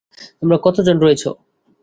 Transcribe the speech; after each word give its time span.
তোমরা 0.39 0.57
কতজন 0.65 0.95
রয়েছো? 0.99 1.29